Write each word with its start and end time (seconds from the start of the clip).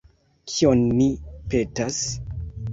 Kion 0.53 0.81
ni 1.01 1.07
petas. 1.53 2.03